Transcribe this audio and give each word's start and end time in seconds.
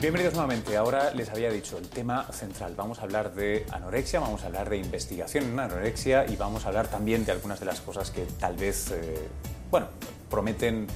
Bienvenidos 0.00 0.32
nuevamente. 0.34 0.76
Ahora 0.76 1.12
les 1.12 1.28
había 1.28 1.50
dicho 1.50 1.76
el 1.76 1.88
tema 1.88 2.24
central. 2.32 2.74
Vamos 2.76 3.00
a 3.00 3.02
hablar 3.02 3.34
de 3.34 3.66
anorexia, 3.70 4.18
vamos 4.20 4.42
a 4.42 4.46
hablar 4.46 4.70
de 4.70 4.78
investigación 4.78 5.44
en 5.44 5.60
anorexia 5.60 6.26
y 6.26 6.36
vamos 6.36 6.64
a 6.64 6.68
hablar 6.68 6.88
también 6.88 7.24
de 7.26 7.32
algunas 7.32 7.60
de 7.60 7.66
las 7.66 7.80
cosas 7.80 8.10
que 8.10 8.24
tal 8.38 8.56
vez, 8.56 8.90
eh, 8.92 9.28
bueno, 9.70 9.88
prometen 10.30 10.86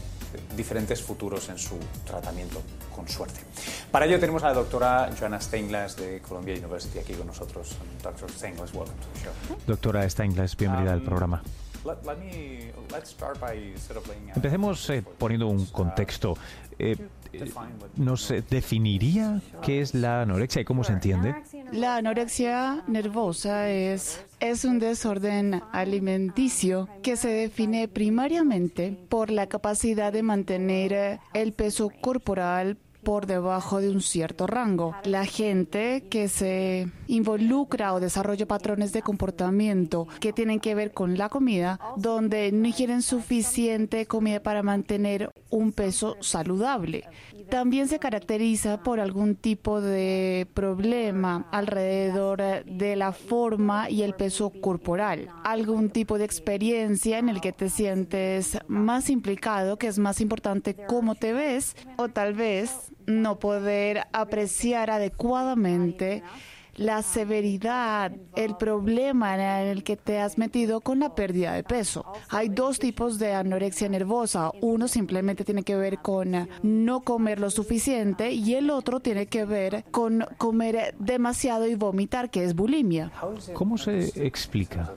diferentes 0.57 1.03
futuros 1.03 1.49
en 1.51 1.59
su 1.59 1.79
tratamiento, 2.07 2.63
con 2.97 3.07
suerte. 3.07 3.41
Para 3.91 4.07
ello 4.07 4.19
tenemos 4.19 4.43
a 4.43 4.49
la 4.49 4.55
doctora 4.55 5.11
Joanna 5.19 5.39
Steinglass 5.41 5.97
de 5.97 6.21
Columbia 6.21 6.55
University 6.57 6.99
aquí 6.99 7.13
con 7.13 7.27
nosotros. 7.27 7.77
Doctor 8.03 8.31
Steinglass, 8.31 8.73
welcome 8.73 8.97
to 9.01 9.07
the 9.13 9.21
show. 9.21 9.59
Doctora 9.67 10.09
Steinglass, 10.09 10.57
bienvenida 10.57 10.93
al 10.95 11.01
Um, 11.01 11.05
programa. 11.05 11.43
Let, 11.85 11.97
let 12.07 12.17
me, 12.17 12.73
let's 12.91 13.11
start 13.11 13.39
by 13.39 13.75
sort 13.77 13.99
of 13.99 14.09
out- 14.09 14.37
Empecemos 14.37 14.89
eh, 14.89 15.03
poniendo 15.19 15.47
un 15.49 15.67
contexto. 15.67 16.37
Eh, 16.79 16.97
eh, 16.99 17.09
¿Nos 17.97 18.33
definiría 18.51 19.41
qué 19.63 19.81
es 19.81 19.95
la 19.95 20.23
anorexia 20.23 20.63
y 20.63 20.65
cómo 20.65 20.85
se 20.85 20.93
entiende? 20.93 21.35
La 21.73 21.97
anorexia 21.97 22.85
nervosa 22.87 23.71
es, 23.71 24.25
es 24.41 24.65
un 24.65 24.79
desorden 24.79 25.63
alimenticio 25.73 26.89
que 27.03 27.17
se 27.17 27.29
define 27.29 27.89
primariamente 27.89 28.97
por 29.09 29.31
la 29.31 29.49
capacidad 29.49 30.13
de 30.13 30.23
mantener 30.23 31.21
el 31.33 31.53
peso 31.53 31.91
corporal 32.01 32.79
por 33.05 33.27
debajo 33.27 33.81
de 33.81 33.91
un 33.91 34.01
cierto 34.01 34.47
rango. 34.47 34.95
La 35.05 35.27
gente 35.27 36.05
que 36.09 36.29
se 36.29 36.89
involucra 37.07 37.95
o 37.95 38.01
desarrolla 38.01 38.47
patrones 38.47 38.93
de 38.93 39.03
comportamiento 39.03 40.09
que 40.21 40.33
tienen 40.33 40.59
que 40.59 40.75
ver 40.75 40.93
con 40.93 41.19
la 41.19 41.29
comida, 41.29 41.79
donde 41.97 42.51
no 42.51 42.67
ingieren 42.67 43.03
suficiente 43.03 44.07
comida 44.07 44.43
para 44.43 44.63
mantener 44.63 45.31
un 45.51 45.73
peso 45.73 46.17
saludable. 46.21 47.05
También 47.51 47.89
se 47.89 47.99
caracteriza 47.99 48.83
por 48.83 49.01
algún 49.01 49.37
tipo 49.37 49.81
de 49.81 50.49
problema 50.55 51.47
alrededor 51.53 52.65
de 52.65 52.97
la 52.97 53.13
forma 53.13 53.91
y 53.91 54.03
el 54.03 54.15
peso 54.15 54.51
corporal. 54.51 55.29
Algún 55.45 55.91
tipo 55.91 56.19
de 56.19 56.25
experiencia 56.25 57.19
en 57.19 57.29
el 57.29 57.41
que 57.41 57.53
te 57.53 57.69
sientes 57.69 58.59
más 58.67 59.11
implicado, 59.11 59.77
que 59.77 59.89
es 59.89 59.99
más 59.99 60.21
importante 60.21 60.75
cómo 60.87 61.15
te 61.15 61.33
ves, 61.33 61.77
o 61.97 62.09
tal 62.09 62.35
vez 62.35 62.94
no 63.07 63.39
poder 63.39 64.07
apreciar 64.13 64.91
adecuadamente 64.91 66.23
la 66.77 67.03
severidad, 67.03 68.13
el 68.35 68.57
problema 68.57 69.35
en 69.35 69.69
el 69.69 69.85
que 69.85 69.97
te 69.97 70.19
has 70.19 70.39
metido 70.39 70.81
con 70.81 71.01
la 71.01 71.15
pérdida 71.15 71.53
de 71.53 71.63
peso. 71.63 72.05
Hay 72.31 72.49
dos 72.49 72.79
tipos 72.79 73.19
de 73.19 73.33
anorexia 73.33 73.89
nervosa. 73.89 74.51
Uno 74.61 74.89
simplemente 74.89 75.45
tiene 75.45 75.63
que 75.63 75.77
ver 75.77 75.99
con 75.99 76.49
no 76.63 77.01
comer 77.01 77.41
lo 77.41 77.51
suficiente 77.51 78.33
y 78.33 78.55
el 78.55 78.71
otro 78.71 79.01
tiene 79.01 79.27
que 79.27 79.45
ver 79.45 79.85
con 79.91 80.27
comer 80.37 80.95
demasiado 80.99 81.67
y 81.67 81.75
vomitar, 81.75 82.31
que 82.31 82.45
es 82.45 82.55
bulimia. 82.55 83.13
¿Cómo 83.53 83.79
se 83.79 84.27
explica 84.27 84.93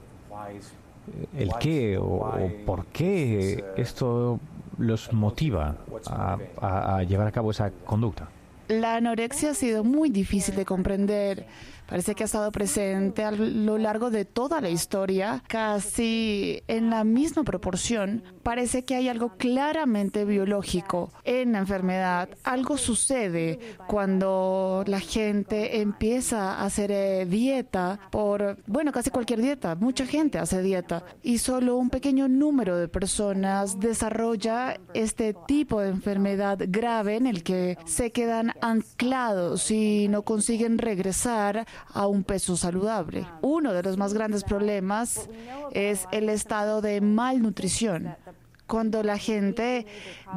el 1.37 1.51
qué 1.59 1.97
o, 1.97 2.03
o 2.03 2.51
por 2.65 2.85
qué 2.87 3.63
esto 3.77 4.39
los 4.77 5.11
motiva 5.13 5.75
a, 6.07 6.37
a- 6.61 7.03
llevar 7.03 7.27
a 7.27 7.31
cabo 7.31 7.51
esa 7.51 7.71
conducta? 7.85 8.27
La 8.67 8.95
anorexia 8.95 9.51
ha 9.51 9.53
sido 9.53 9.83
muy 9.83 10.09
difícil 10.09 10.55
de 10.55 10.65
comprender. 10.65 11.47
Parece 11.87 12.15
que 12.15 12.23
ha 12.23 12.25
estado 12.25 12.51
presente 12.51 13.23
a 13.23 13.31
lo 13.31 13.77
largo 13.77 14.09
de 14.09 14.25
toda 14.25 14.59
la 14.59 14.69
historia, 14.69 15.41
casi 15.47 16.61
en 16.67 16.89
la 16.89 17.05
misma 17.05 17.43
proporción. 17.45 18.23
Parece 18.43 18.83
que 18.83 18.95
hay 18.95 19.07
algo 19.07 19.37
claramente 19.37 20.25
biológico 20.25 21.13
en 21.23 21.53
la 21.53 21.59
enfermedad. 21.59 22.27
Algo 22.43 22.77
sucede 22.77 23.59
cuando 23.87 24.83
la 24.85 24.99
gente 24.99 25.79
empieza 25.79 26.55
a 26.55 26.65
hacer 26.65 26.91
eh, 26.91 27.25
dieta 27.25 27.99
por, 28.11 28.57
bueno, 28.67 28.91
casi 28.91 29.09
cualquier 29.09 29.41
dieta. 29.41 29.75
Mucha 29.75 30.05
gente 30.05 30.39
hace 30.39 30.61
dieta 30.61 31.05
y 31.23 31.37
solo 31.37 31.77
un 31.77 31.89
pequeño 31.89 32.27
número 32.27 32.75
de 32.75 32.89
personas 32.89 33.79
desarrolla 33.79 34.77
este 34.93 35.33
tipo 35.47 35.79
de 35.79 35.89
enfermedad 35.89 36.59
grave 36.67 37.15
en 37.15 37.27
el 37.27 37.43
que 37.43 37.77
se 37.85 38.11
quedan 38.11 38.53
anclados 38.61 39.71
y 39.71 40.07
no 40.09 40.23
consiguen 40.23 40.77
regresar 40.77 41.65
a 41.93 42.07
un 42.07 42.23
peso 42.23 42.57
saludable. 42.57 43.25
Uno 43.41 43.73
de 43.73 43.83
los 43.83 43.97
más 43.97 44.13
grandes 44.13 44.43
problemas 44.43 45.29
es 45.71 46.05
el 46.11 46.29
estado 46.29 46.81
de 46.81 47.01
malnutrición. 47.01 48.15
Cuando 48.67 49.01
la 49.01 49.17
gente 49.17 49.85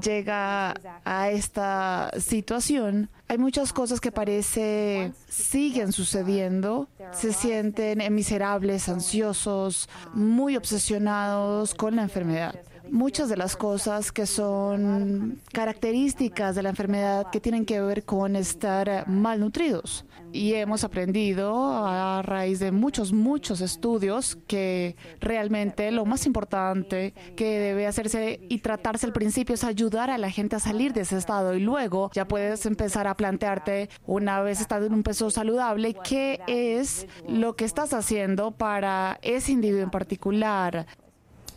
llega 0.00 0.74
a 1.04 1.30
esta 1.30 2.12
situación, 2.16 3.10
hay 3.26 3.38
muchas 3.38 3.72
cosas 3.72 4.00
que 4.00 4.12
parece 4.12 5.12
siguen 5.28 5.92
sucediendo. 5.92 6.88
Se 7.12 7.32
sienten 7.32 8.14
miserables, 8.14 8.88
ansiosos, 8.88 9.88
muy 10.14 10.56
obsesionados 10.56 11.74
con 11.74 11.96
la 11.96 12.02
enfermedad 12.02 12.54
muchas 12.90 13.28
de 13.28 13.36
las 13.36 13.56
cosas 13.56 14.12
que 14.12 14.26
son 14.26 15.40
características 15.52 16.54
de 16.54 16.62
la 16.62 16.70
enfermedad 16.70 17.26
que 17.30 17.40
tienen 17.40 17.64
que 17.64 17.80
ver 17.80 18.04
con 18.04 18.36
estar 18.36 19.08
malnutridos. 19.08 20.04
Y 20.32 20.54
hemos 20.54 20.84
aprendido 20.84 21.84
a 21.84 22.22
raíz 22.22 22.60
de 22.60 22.70
muchos, 22.70 23.12
muchos 23.12 23.60
estudios 23.60 24.38
que 24.46 24.94
realmente 25.20 25.90
lo 25.90 26.04
más 26.04 26.24
importante 26.24 27.14
que 27.36 27.58
debe 27.58 27.86
hacerse 27.86 28.38
y 28.48 28.58
tratarse 28.58 29.06
al 29.06 29.12
principio 29.12 29.54
es 29.54 29.64
ayudar 29.64 30.08
a 30.10 30.18
la 30.18 30.30
gente 30.30 30.56
a 30.56 30.60
salir 30.60 30.92
de 30.92 31.00
ese 31.00 31.16
estado 31.16 31.54
y 31.54 31.60
luego 31.60 32.10
ya 32.12 32.28
puedes 32.28 32.64
empezar 32.66 33.08
a 33.08 33.16
plantearte 33.16 33.88
una 34.06 34.40
vez 34.40 34.60
estando 34.60 34.86
en 34.86 34.94
un 34.94 35.02
peso 35.02 35.30
saludable 35.30 35.94
qué 36.04 36.40
es 36.46 37.08
lo 37.28 37.56
que 37.56 37.64
estás 37.64 37.92
haciendo 37.92 38.52
para 38.52 39.18
ese 39.22 39.52
individuo 39.52 39.82
en 39.82 39.90
particular, 39.90 40.86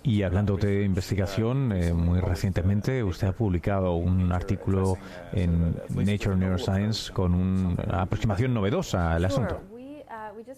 Y 0.04 0.24
hablando 0.24 0.58
de 0.58 0.84
investigación, 0.84 1.72
eh, 1.72 1.94
muy 1.94 2.20
recientemente 2.20 3.04
usted 3.04 3.28
ha 3.28 3.32
publicado 3.32 3.94
un 3.96 4.34
artículo 4.34 4.98
en 5.32 5.76
Nature 5.96 6.36
Neuroscience 6.36 7.12
con 7.14 7.34
una 7.34 8.02
aproximación 8.02 8.54
novedosa 8.54 9.14
al 9.14 9.24
asunto. 9.24 9.62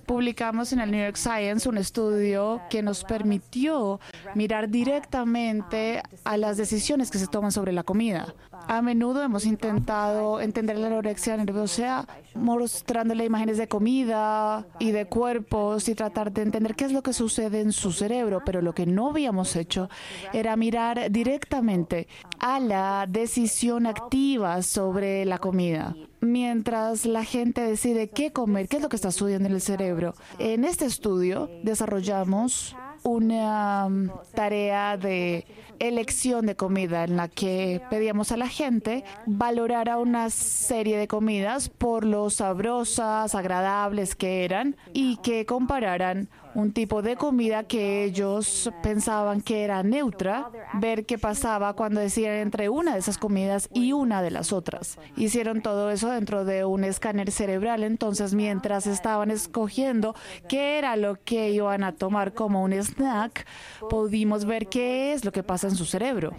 Publicamos 0.05 0.71
en 0.71 0.79
el 0.79 0.91
New 0.91 1.03
York 1.03 1.15
Science 1.15 1.67
un 1.67 1.77
estudio 1.77 2.61
que 2.69 2.83
nos 2.83 3.03
permitió 3.03 3.99
mirar 4.35 4.69
directamente 4.69 6.03
a 6.23 6.37
las 6.37 6.57
decisiones 6.57 7.09
que 7.09 7.17
se 7.17 7.27
toman 7.27 7.51
sobre 7.51 7.71
la 7.71 7.83
comida. 7.83 8.35
A 8.67 8.81
menudo 8.81 9.23
hemos 9.23 9.45
intentado 9.45 10.41
entender 10.41 10.77
la 10.77 10.87
anorexia 10.87 11.35
nerviosa 11.37 12.07
mostrándole 12.35 13.25
imágenes 13.25 13.57
de 13.57 13.67
comida 13.67 14.67
y 14.79 14.91
de 14.91 15.05
cuerpos 15.05 15.89
y 15.89 15.95
tratar 15.95 16.31
de 16.31 16.43
entender 16.43 16.75
qué 16.75 16.85
es 16.85 16.91
lo 16.91 17.01
que 17.01 17.13
sucede 17.13 17.61
en 17.61 17.71
su 17.71 17.91
cerebro, 17.91 18.41
pero 18.45 18.61
lo 18.61 18.73
que 18.73 18.85
no 18.85 19.09
habíamos 19.09 19.55
hecho 19.55 19.89
era 20.33 20.55
mirar 20.55 21.11
directamente 21.11 22.07
a 22.39 22.59
la 22.59 23.07
decisión 23.09 23.87
activa 23.87 24.61
sobre 24.61 25.25
la 25.25 25.39
comida 25.39 25.95
mientras 26.31 27.05
la 27.05 27.23
gente 27.23 27.61
decide 27.61 28.09
qué 28.09 28.31
comer, 28.31 28.67
qué 28.67 28.77
es 28.77 28.83
lo 28.83 28.89
que 28.89 28.95
está 28.95 29.11
sucediendo 29.11 29.49
en 29.49 29.55
el 29.55 29.61
cerebro. 29.61 30.13
En 30.39 30.65
este 30.65 30.85
estudio 30.85 31.49
desarrollamos 31.63 32.75
una 33.03 33.85
um, 33.85 34.09
tarea 34.33 34.97
de 34.97 35.45
elección 35.79 36.45
de 36.45 36.55
comida 36.55 37.03
en 37.03 37.17
la 37.17 37.27
que 37.27 37.81
pedíamos 37.89 38.31
a 38.31 38.37
la 38.37 38.47
gente 38.47 39.03
valorara 39.25 39.97
una 39.97 40.29
serie 40.29 40.97
de 40.97 41.07
comidas 41.07 41.69
por 41.69 42.05
lo 42.05 42.29
sabrosas, 42.29 43.35
agradables 43.35 44.15
que 44.15 44.43
eran 44.43 44.75
y 44.93 45.17
que 45.17 45.45
compararan 45.45 46.29
un 46.55 46.71
tipo 46.71 47.01
de 47.01 47.17
comida 47.17 47.63
que 47.63 48.03
ellos 48.05 48.71
pensaban 48.81 49.41
que 49.41 49.63
era 49.63 49.83
neutra, 49.83 50.49
ver 50.73 51.05
qué 51.05 51.17
pasaba 51.17 51.73
cuando 51.73 51.99
decían 51.99 52.35
entre 52.35 52.69
una 52.69 52.93
de 52.93 52.99
esas 52.99 53.17
comidas 53.17 53.69
y 53.73 53.91
una 53.91 54.21
de 54.21 54.31
las 54.31 54.53
otras. 54.53 54.97
Hicieron 55.17 55.61
todo 55.61 55.91
eso 55.91 56.09
dentro 56.09 56.45
de 56.45 56.63
un 56.63 56.85
escáner 56.85 57.31
cerebral, 57.31 57.83
entonces 57.83 58.33
mientras 58.33 58.87
estaban 58.87 59.31
escogiendo 59.31 60.15
qué 60.47 60.77
era 60.77 60.95
lo 60.95 61.17
que 61.23 61.51
iban 61.51 61.83
a 61.83 61.91
tomar 61.91 62.33
como 62.33 62.63
un 62.63 62.71
snack, 62.73 63.45
pudimos 63.89 64.45
ver 64.45 64.67
qué 64.67 65.13
es 65.13 65.25
lo 65.25 65.33
que 65.33 65.43
pasa 65.43 65.67
en 65.67 65.75
su 65.75 65.85
cerebro. 65.85 66.31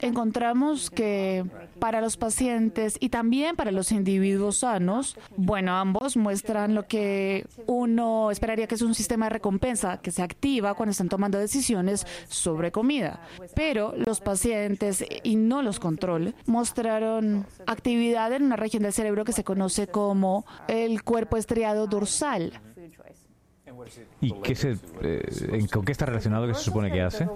Encontramos 0.00 0.90
que 0.90 1.44
para 1.78 2.00
los 2.00 2.16
pacientes 2.16 2.96
y 3.00 3.08
también 3.08 3.56
para 3.56 3.70
los 3.70 3.92
individuos 3.92 4.58
sanos, 4.58 5.16
bueno, 5.36 5.76
ambos 5.76 6.16
muestran 6.16 6.74
lo 6.74 6.86
que 6.86 7.46
uno 7.66 8.30
esperaría 8.30 8.66
que 8.66 8.74
es 8.74 8.82
un 8.82 8.94
sistema 8.94 9.26
de 9.26 9.30
recompensa 9.30 9.98
que 9.98 10.10
se 10.10 10.22
activa 10.22 10.74
cuando 10.74 10.92
están 10.92 11.08
tomando 11.08 11.38
decisiones 11.38 12.06
sobre 12.28 12.72
comida. 12.72 13.20
Pero 13.54 13.94
los 13.96 14.20
pacientes 14.20 15.04
y 15.22 15.36
no 15.36 15.62
los 15.62 15.80
control 15.80 16.34
mostraron 16.46 17.46
actividad 17.66 18.32
en 18.32 18.44
una 18.44 18.56
región 18.56 18.82
del 18.82 18.92
cerebro 18.92 19.24
que 19.24 19.32
se 19.32 19.44
conoce 19.44 19.86
como 19.86 20.44
el 20.68 21.02
cuerpo 21.02 21.36
estriado 21.36 21.86
dorsal. 21.86 22.60
¿Y 24.20 24.32
qué 24.40 24.54
se, 24.54 24.76
eh, 25.02 25.66
con 25.72 25.84
qué 25.84 25.92
está 25.92 26.06
relacionado? 26.06 26.46
¿Qué 26.46 26.54
se 26.54 26.62
supone 26.62 26.90
que 26.90 27.02
hace? 27.02 27.26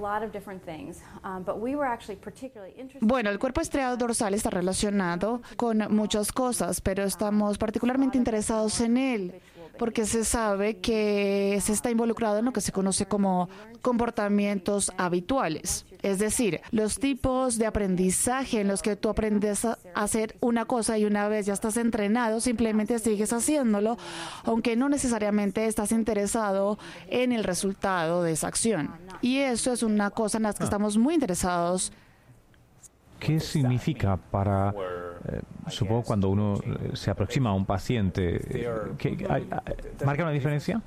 Bueno, 3.00 3.30
el 3.30 3.38
cuerpo 3.38 3.60
estriado 3.60 3.96
dorsal 3.96 4.34
está 4.34 4.50
relacionado 4.50 5.42
con 5.56 5.78
muchas 5.94 6.32
cosas, 6.32 6.80
pero 6.80 7.04
estamos 7.04 7.58
particularmente 7.58 8.18
interesados 8.18 8.80
en 8.80 8.96
él 8.96 9.40
porque 9.82 10.06
se 10.06 10.24
sabe 10.24 10.76
que 10.76 11.58
se 11.60 11.72
está 11.72 11.90
involucrado 11.90 12.38
en 12.38 12.44
lo 12.44 12.52
que 12.52 12.60
se 12.60 12.70
conoce 12.70 13.06
como 13.06 13.48
comportamientos 13.80 14.92
habituales. 14.96 15.86
Es 16.02 16.20
decir, 16.20 16.60
los 16.70 17.00
tipos 17.00 17.58
de 17.58 17.66
aprendizaje 17.66 18.60
en 18.60 18.68
los 18.68 18.80
que 18.80 18.94
tú 18.94 19.08
aprendes 19.08 19.64
a 19.64 19.78
hacer 19.96 20.36
una 20.38 20.66
cosa 20.66 20.98
y 20.98 21.04
una 21.04 21.26
vez 21.26 21.46
ya 21.46 21.54
estás 21.54 21.76
entrenado, 21.76 22.40
simplemente 22.40 23.00
sigues 23.00 23.32
haciéndolo, 23.32 23.98
aunque 24.44 24.76
no 24.76 24.88
necesariamente 24.88 25.66
estás 25.66 25.90
interesado 25.90 26.78
en 27.08 27.32
el 27.32 27.42
resultado 27.42 28.22
de 28.22 28.30
esa 28.34 28.46
acción. 28.46 28.88
Y 29.20 29.38
eso 29.38 29.72
es 29.72 29.82
una 29.82 30.10
cosa 30.10 30.36
en 30.36 30.44
la 30.44 30.52
que 30.52 30.62
estamos 30.62 30.96
muy 30.96 31.14
interesados. 31.14 31.92
¿Qué 33.22 33.38
significa 33.40 34.16
para 34.16 34.74
eh, 35.28 35.40
supongo 35.68 36.02
cuando 36.02 36.28
uno 36.28 36.54
eh, 36.56 36.90
se 36.94 37.10
aproxima 37.10 37.50
a 37.50 37.52
un 37.52 37.64
paciente, 37.64 38.40
eh, 38.50 38.68
¿marca 40.04 40.24
una 40.24 40.32
diferencia? 40.32 40.82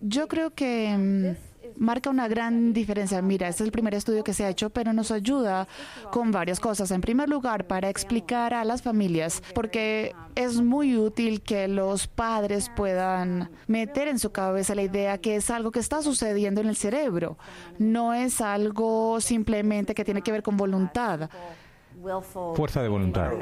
Yo 0.00 0.28
creo 0.28 0.54
que 0.54 0.94
mm, 0.96 1.36
marca 1.76 2.10
una 2.10 2.28
gran 2.28 2.72
diferencia. 2.72 3.20
Mira, 3.22 3.48
este 3.48 3.62
es 3.62 3.66
el 3.66 3.72
primer 3.72 3.94
estudio 3.94 4.24
que 4.24 4.32
se 4.32 4.44
ha 4.44 4.48
hecho, 4.48 4.70
pero 4.70 4.92
nos 4.92 5.10
ayuda 5.10 5.66
con 6.10 6.30
varias 6.30 6.60
cosas. 6.60 6.90
En 6.90 7.00
primer 7.00 7.28
lugar, 7.28 7.66
para 7.66 7.88
explicar 7.88 8.54
a 8.54 8.64
las 8.64 8.82
familias, 8.82 9.42
porque 9.54 10.14
es 10.34 10.60
muy 10.60 10.96
útil 10.96 11.42
que 11.42 11.68
los 11.68 12.06
padres 12.06 12.70
puedan 12.74 13.50
meter 13.66 14.08
en 14.08 14.18
su 14.18 14.32
cabeza 14.32 14.74
la 14.74 14.82
idea 14.82 15.18
que 15.18 15.36
es 15.36 15.50
algo 15.50 15.70
que 15.70 15.80
está 15.80 16.02
sucediendo 16.02 16.60
en 16.60 16.68
el 16.68 16.76
cerebro. 16.76 17.38
No 17.78 18.14
es 18.14 18.40
algo 18.40 19.20
simplemente 19.20 19.94
que 19.94 20.04
tiene 20.04 20.22
que 20.22 20.32
ver 20.32 20.42
con 20.42 20.56
voluntad. 20.56 21.30
Fuerza 22.54 22.82
de 22.82 22.88
voluntad. 22.88 23.32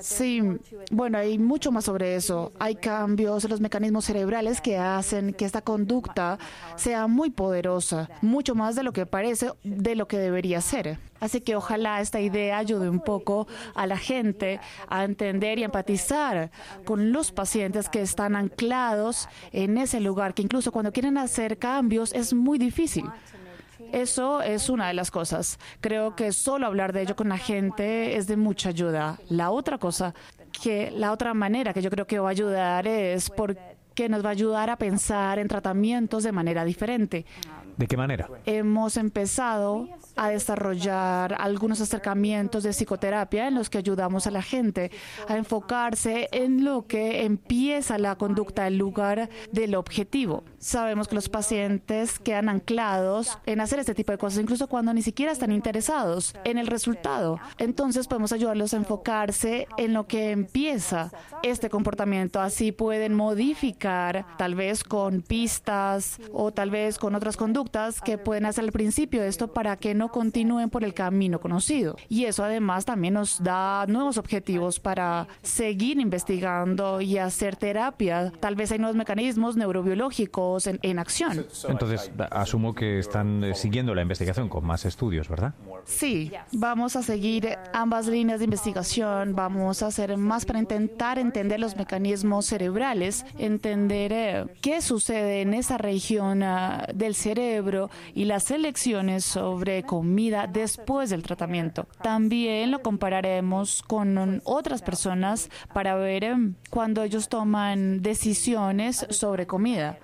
Sí, 0.00 0.42
bueno, 0.90 1.18
hay 1.18 1.38
mucho 1.38 1.72
más 1.72 1.84
sobre 1.84 2.16
eso. 2.16 2.52
Hay 2.58 2.76
cambios 2.76 3.44
en 3.44 3.50
los 3.50 3.60
mecanismos 3.60 4.04
cerebrales 4.04 4.60
que 4.60 4.78
hacen 4.78 5.32
que 5.32 5.44
esta 5.44 5.62
conducta 5.62 6.38
sea 6.76 7.06
muy 7.06 7.30
poderosa, 7.30 8.08
mucho 8.22 8.54
más 8.54 8.76
de 8.76 8.82
lo 8.82 8.92
que 8.92 9.06
parece, 9.06 9.52
de 9.62 9.94
lo 9.96 10.08
que 10.08 10.18
debería 10.18 10.60
ser. 10.60 10.98
Así 11.20 11.40
que 11.40 11.56
ojalá 11.56 12.00
esta 12.00 12.20
idea 12.20 12.58
ayude 12.58 12.88
un 12.88 13.00
poco 13.00 13.46
a 13.74 13.86
la 13.86 13.96
gente 13.96 14.60
a 14.88 15.04
entender 15.04 15.58
y 15.58 15.64
empatizar 15.64 16.50
con 16.84 17.12
los 17.12 17.32
pacientes 17.32 17.88
que 17.88 18.02
están 18.02 18.36
anclados 18.36 19.28
en 19.52 19.78
ese 19.78 20.00
lugar, 20.00 20.34
que 20.34 20.42
incluso 20.42 20.72
cuando 20.72 20.92
quieren 20.92 21.16
hacer 21.16 21.58
cambios 21.58 22.12
es 22.12 22.34
muy 22.34 22.58
difícil. 22.58 23.04
Eso 23.92 24.42
es 24.42 24.68
una 24.68 24.88
de 24.88 24.94
las 24.94 25.10
cosas. 25.10 25.58
Creo 25.80 26.16
que 26.16 26.32
solo 26.32 26.66
hablar 26.66 26.92
de 26.92 27.02
ello 27.02 27.16
con 27.16 27.28
la 27.28 27.38
gente 27.38 28.16
es 28.16 28.26
de 28.26 28.36
mucha 28.36 28.70
ayuda. 28.70 29.18
La 29.28 29.50
otra 29.50 29.78
cosa, 29.78 30.14
que 30.62 30.90
la 30.90 31.12
otra 31.12 31.34
manera 31.34 31.72
que 31.72 31.82
yo 31.82 31.90
creo 31.90 32.06
que 32.06 32.18
va 32.18 32.28
a 32.28 32.30
ayudar 32.32 32.86
es 32.86 33.30
porque 33.30 33.76
nos 34.08 34.24
va 34.24 34.28
a 34.28 34.32
ayudar 34.32 34.70
a 34.70 34.76
pensar 34.76 35.38
en 35.38 35.48
tratamientos 35.48 36.22
de 36.22 36.32
manera 36.32 36.64
diferente. 36.64 37.24
¿De 37.76 37.86
qué 37.86 37.96
manera? 37.96 38.30
Hemos 38.46 38.96
empezado 38.96 39.88
a 40.16 40.30
desarrollar 40.30 41.36
algunos 41.38 41.80
acercamientos 41.82 42.62
de 42.62 42.70
psicoterapia 42.70 43.48
en 43.48 43.54
los 43.54 43.68
que 43.68 43.76
ayudamos 43.76 44.26
a 44.26 44.30
la 44.30 44.40
gente 44.40 44.90
a 45.28 45.36
enfocarse 45.36 46.28
en 46.32 46.64
lo 46.64 46.86
que 46.86 47.24
empieza 47.24 47.98
la 47.98 48.16
conducta 48.16 48.66
en 48.66 48.78
lugar 48.78 49.28
del 49.52 49.74
objetivo. 49.74 50.44
Sabemos 50.58 51.06
que 51.08 51.16
los 51.16 51.28
pacientes 51.28 52.18
quedan 52.18 52.48
anclados 52.48 53.38
en 53.44 53.60
hacer 53.60 53.78
este 53.78 53.94
tipo 53.94 54.12
de 54.12 54.18
cosas, 54.18 54.40
incluso 54.40 54.68
cuando 54.68 54.94
ni 54.94 55.02
siquiera 55.02 55.32
están 55.32 55.52
interesados 55.52 56.34
en 56.44 56.56
el 56.56 56.68
resultado. 56.68 57.38
Entonces 57.58 58.08
podemos 58.08 58.32
ayudarlos 58.32 58.72
a 58.72 58.78
enfocarse 58.78 59.68
en 59.76 59.92
lo 59.92 60.06
que 60.06 60.30
empieza 60.30 61.12
este 61.42 61.68
comportamiento. 61.68 62.40
Así 62.40 62.72
pueden 62.72 63.12
modificar, 63.14 63.85
tal 64.36 64.54
vez 64.54 64.82
con 64.84 65.22
pistas 65.22 66.18
o 66.32 66.52
tal 66.52 66.70
vez 66.70 66.98
con 66.98 67.14
otras 67.14 67.36
conductas 67.36 68.00
que 68.00 68.18
pueden 68.18 68.46
hacer 68.46 68.64
al 68.64 68.72
principio 68.72 69.22
esto 69.22 69.48
para 69.48 69.76
que 69.76 69.94
no 69.94 70.10
continúen 70.10 70.70
por 70.70 70.84
el 70.84 70.94
camino 70.94 71.40
conocido. 71.40 71.96
Y 72.08 72.24
eso 72.24 72.44
además 72.44 72.84
también 72.84 73.14
nos 73.14 73.42
da 73.42 73.86
nuevos 73.86 74.18
objetivos 74.18 74.80
para 74.80 75.28
seguir 75.42 76.00
investigando 76.00 77.00
y 77.00 77.18
hacer 77.18 77.56
terapia. 77.56 78.32
Tal 78.40 78.56
vez 78.56 78.72
hay 78.72 78.78
nuevos 78.78 78.96
mecanismos 78.96 79.56
neurobiológicos 79.56 80.66
en, 80.66 80.78
en 80.82 80.98
acción. 80.98 81.46
Entonces, 81.68 82.10
asumo 82.30 82.74
que 82.74 82.98
están 82.98 83.44
eh, 83.44 83.54
siguiendo 83.54 83.94
la 83.94 84.02
investigación 84.02 84.48
con 84.48 84.64
más 84.64 84.84
estudios, 84.84 85.28
¿verdad? 85.28 85.54
Sí, 85.86 86.32
vamos 86.50 86.96
a 86.96 87.02
seguir 87.02 87.56
ambas 87.72 88.08
líneas 88.08 88.40
de 88.40 88.44
investigación, 88.44 89.36
vamos 89.36 89.82
a 89.82 89.86
hacer 89.86 90.16
más 90.16 90.44
para 90.44 90.58
intentar 90.58 91.16
entender 91.16 91.60
los 91.60 91.76
mecanismos 91.76 92.46
cerebrales, 92.46 93.24
entender 93.38 94.12
eh, 94.12 94.46
qué 94.60 94.82
sucede 94.82 95.42
en 95.42 95.54
esa 95.54 95.78
región 95.78 96.42
ah, 96.42 96.86
del 96.92 97.14
cerebro 97.14 97.88
y 98.14 98.24
las 98.24 98.50
elecciones 98.50 99.24
sobre 99.24 99.84
comida 99.84 100.48
después 100.48 101.10
del 101.10 101.22
tratamiento. 101.22 101.86
También 102.02 102.72
lo 102.72 102.82
compararemos 102.82 103.82
con 103.82 104.42
otras 104.44 104.82
personas 104.82 105.50
para 105.72 105.94
ver 105.94 106.24
em, 106.24 106.54
cuando 106.68 107.04
ellos 107.04 107.28
toman 107.28 108.02
decisiones 108.02 109.06
sobre 109.10 109.46
comida 109.46 110.00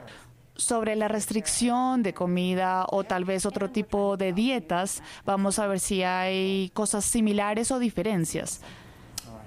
sobre 0.62 0.96
la 0.96 1.08
restricción 1.08 2.02
de 2.02 2.14
comida 2.14 2.86
o 2.88 3.04
tal 3.04 3.24
vez 3.24 3.46
otro 3.46 3.70
tipo 3.70 4.16
de 4.16 4.32
dietas, 4.32 5.02
vamos 5.24 5.58
a 5.58 5.66
ver 5.66 5.80
si 5.80 6.02
hay 6.02 6.70
cosas 6.74 7.04
similares 7.04 7.70
o 7.70 7.78
diferencias. 7.78 8.60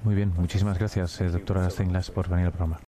Muy 0.04 0.14
bien, 0.14 0.34
muchísimas 0.38 0.78
gracias, 0.78 1.20
eh, 1.22 1.30
doctora 1.30 1.68
Steinglas, 1.70 2.12
por 2.12 2.30
venir 2.30 2.46
al 2.46 2.52
programa. 2.52 2.85